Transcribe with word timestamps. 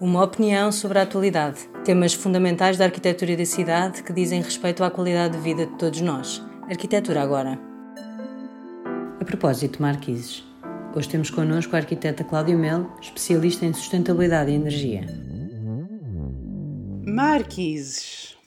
Uma 0.00 0.24
opinião 0.24 0.72
sobre 0.72 0.98
a 0.98 1.02
atualidade. 1.02 1.68
Temas 1.84 2.14
fundamentais 2.14 2.78
da 2.78 2.86
arquitetura 2.86 3.32
e 3.32 3.36
da 3.36 3.44
cidade 3.44 4.02
que 4.02 4.14
dizem 4.14 4.40
respeito 4.40 4.82
à 4.82 4.90
qualidade 4.90 5.36
de 5.36 5.42
vida 5.42 5.66
de 5.66 5.76
todos 5.76 6.00
nós. 6.00 6.42
Arquitetura 6.62 7.20
agora. 7.20 7.60
A 9.20 9.24
propósito, 9.26 9.82
Marquises. 9.82 10.42
Hoje 10.96 11.06
temos 11.06 11.28
connosco 11.28 11.76
a 11.76 11.80
arquiteta 11.80 12.24
Cláudia 12.24 12.56
Melo, 12.56 12.90
especialista 12.98 13.66
em 13.66 13.74
sustentabilidade 13.74 14.50
e 14.50 14.54
energia. 14.54 15.06
Marquises. 17.06 18.38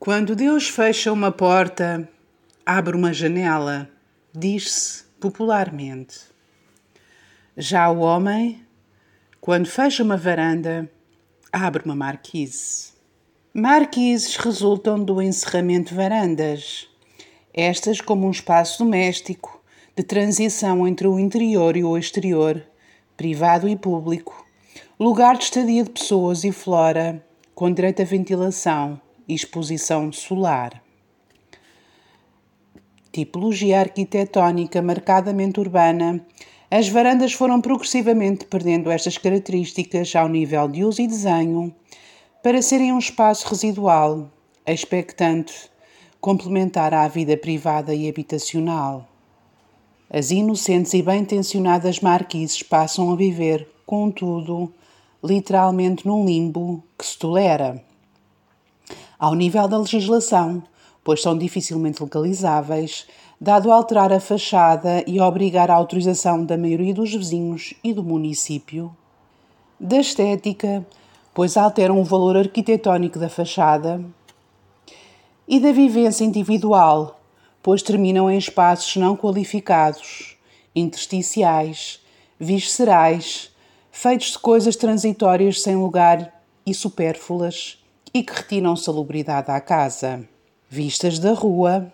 Quando 0.00 0.34
Deus 0.34 0.68
fecha 0.68 1.12
uma 1.12 1.30
porta, 1.30 2.08
abre 2.66 2.96
uma 2.96 3.12
janela, 3.12 3.88
diz-se 4.34 5.04
popularmente. 5.20 6.22
Já 7.56 7.88
o 7.88 8.00
homem 8.00 8.68
quando 9.40 9.66
fecha 9.66 10.02
uma 10.02 10.18
varanda, 10.18 10.90
abre 11.50 11.82
uma 11.86 11.94
marquise. 11.94 12.92
Marquises 13.54 14.36
resultam 14.36 15.02
do 15.02 15.22
encerramento 15.22 15.88
de 15.88 15.94
varandas. 15.94 16.86
Estas 17.54 18.02
como 18.02 18.26
um 18.26 18.30
espaço 18.30 18.84
doméstico 18.84 19.62
de 19.96 20.02
transição 20.02 20.86
entre 20.86 21.06
o 21.06 21.18
interior 21.18 21.74
e 21.74 21.82
o 21.82 21.96
exterior, 21.96 22.62
privado 23.16 23.66
e 23.66 23.74
público, 23.74 24.46
lugar 24.98 25.38
de 25.38 25.44
estadia 25.44 25.84
de 25.84 25.90
pessoas 25.90 26.44
e 26.44 26.52
flora, 26.52 27.24
com 27.54 27.72
direito 27.72 28.02
a 28.02 28.04
ventilação 28.04 29.00
e 29.26 29.34
exposição 29.34 30.12
solar. 30.12 30.82
Tipologia 33.10 33.80
arquitetónica 33.80 34.82
marcadamente 34.82 35.58
urbana 35.58 36.24
as 36.70 36.88
varandas 36.88 37.32
foram 37.32 37.60
progressivamente 37.60 38.44
perdendo 38.44 38.92
estas 38.92 39.18
características 39.18 40.14
ao 40.14 40.28
nível 40.28 40.68
de 40.68 40.84
uso 40.84 41.02
e 41.02 41.08
desenho 41.08 41.74
para 42.44 42.62
serem 42.62 42.92
um 42.92 42.98
espaço 42.98 43.48
residual, 43.48 44.30
expectante, 44.64 45.68
complementar 46.20 46.94
à 46.94 47.08
vida 47.08 47.36
privada 47.36 47.92
e 47.92 48.08
habitacional. 48.08 49.08
As 50.08 50.30
inocentes 50.30 50.94
e 50.94 51.02
bem-intencionadas 51.02 51.98
marquises 51.98 52.62
passam 52.62 53.12
a 53.12 53.16
viver, 53.16 53.66
contudo, 53.84 54.72
literalmente 55.22 56.06
num 56.06 56.24
limbo 56.24 56.84
que 56.96 57.04
se 57.04 57.18
tolera. 57.18 57.84
Ao 59.18 59.34
nível 59.34 59.66
da 59.66 59.78
legislação, 59.78 60.62
pois 61.02 61.22
são 61.22 61.36
dificilmente 61.36 62.02
localizáveis, 62.02 63.06
dado 63.40 63.72
alterar 63.72 64.12
a 64.12 64.20
fachada 64.20 65.02
e 65.06 65.20
obrigar 65.20 65.70
a 65.70 65.74
autorização 65.74 66.44
da 66.44 66.58
maioria 66.58 66.92
dos 66.92 67.14
vizinhos 67.14 67.74
e 67.82 67.92
do 67.92 68.02
município. 68.02 68.94
Da 69.78 69.98
estética, 69.98 70.86
pois 71.32 71.56
alteram 71.56 72.00
o 72.00 72.04
valor 72.04 72.36
arquitetónico 72.36 73.18
da 73.18 73.28
fachada. 73.28 74.04
E 75.48 75.58
da 75.58 75.72
vivência 75.72 76.24
individual, 76.24 77.18
pois 77.62 77.82
terminam 77.82 78.30
em 78.30 78.36
espaços 78.36 78.96
não 78.96 79.16
qualificados, 79.16 80.36
intersticiais, 80.74 82.00
viscerais, 82.38 83.50
feitos 83.90 84.32
de 84.32 84.38
coisas 84.38 84.76
transitórias 84.76 85.62
sem 85.62 85.76
lugar 85.76 86.42
e 86.64 86.72
supérfluas 86.74 87.82
e 88.12 88.22
que 88.22 88.32
retiram 88.32 88.76
salubridade 88.76 89.50
à 89.50 89.60
casa. 89.60 90.28
Vistas 90.72 91.18
da 91.18 91.32
rua, 91.32 91.92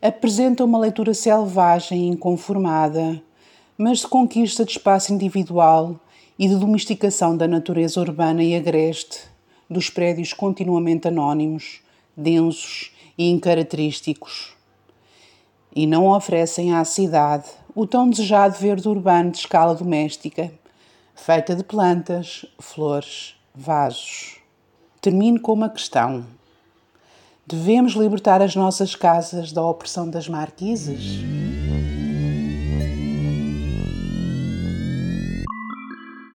apresenta 0.00 0.64
uma 0.64 0.78
leitura 0.78 1.12
selvagem 1.12 2.06
e 2.06 2.08
inconformada, 2.08 3.22
mas 3.76 3.98
de 3.98 4.08
conquista 4.08 4.64
de 4.64 4.70
espaço 4.70 5.12
individual 5.12 6.00
e 6.38 6.48
de 6.48 6.56
domesticação 6.56 7.36
da 7.36 7.46
natureza 7.46 8.00
urbana 8.00 8.42
e 8.42 8.56
agreste, 8.56 9.18
dos 9.68 9.90
prédios 9.90 10.32
continuamente 10.32 11.06
anónimos, 11.06 11.82
densos 12.16 12.92
e 13.18 13.28
incaracterísticos. 13.28 14.54
E 15.76 15.86
não 15.86 16.08
oferecem 16.08 16.74
à 16.74 16.82
cidade 16.82 17.50
o 17.74 17.86
tão 17.86 18.08
desejado 18.08 18.56
verde 18.58 18.88
urbano 18.88 19.32
de 19.32 19.36
escala 19.36 19.74
doméstica, 19.74 20.50
feita 21.14 21.54
de 21.54 21.62
plantas, 21.62 22.46
flores, 22.58 23.34
vasos. 23.54 24.38
Termino 25.02 25.38
com 25.38 25.52
uma 25.52 25.68
questão. 25.68 26.24
Devemos 27.46 27.92
libertar 27.92 28.40
as 28.40 28.56
nossas 28.56 28.94
casas 28.94 29.52
da 29.52 29.62
opressão 29.62 30.08
das 30.08 30.28
marquises? 30.28 31.22